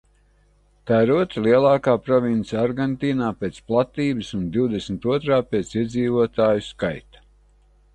Tā 0.91 1.01
ir 1.07 1.11
otrā 1.15 1.43
lielākā 1.47 1.93
province 2.07 2.57
Argentīnā 2.63 3.29
pēc 3.43 3.63
platības 3.71 4.35
un 4.41 4.51
divdesmit 4.59 5.09
otrā 5.17 5.43
pēc 5.55 5.79
iedzīvotāju 5.83 6.71
skaita. 6.75 7.29